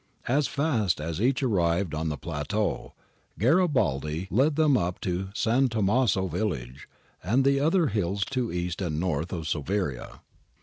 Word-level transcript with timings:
As 0.27 0.47
fast 0.47 0.99
as 0.99 1.21
each 1.21 1.43
arrived 1.43 1.93
on 1.93 2.09
the 2.09 2.17
plateau, 2.17 2.95
Garibaldi 3.37 4.27
led 4.31 4.55
them 4.55 4.75
up 4.75 4.97
into 5.05 5.27
S. 5.35 5.67
Tommaso 5.69 6.25
village 6.25 6.89
and 7.21 7.45
the 7.45 7.59
other 7.59 7.85
hills 7.89 8.25
to 8.31 8.51
east 8.51 8.81
and 8.81 8.99
north 8.99 9.31
of 9.31 9.47
Soveria. 9.47 10.21